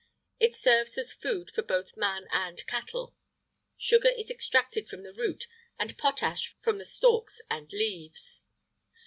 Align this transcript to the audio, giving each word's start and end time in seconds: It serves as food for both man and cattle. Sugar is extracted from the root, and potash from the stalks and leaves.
It 0.39 0.55
serves 0.55 0.97
as 0.97 1.13
food 1.13 1.51
for 1.51 1.61
both 1.61 1.95
man 1.95 2.27
and 2.31 2.65
cattle. 2.65 3.15
Sugar 3.77 4.09
is 4.09 4.31
extracted 4.31 4.87
from 4.87 5.03
the 5.03 5.13
root, 5.13 5.45
and 5.77 5.95
potash 5.95 6.55
from 6.59 6.79
the 6.79 6.85
stalks 6.85 7.39
and 7.51 7.71
leaves. 7.71 8.41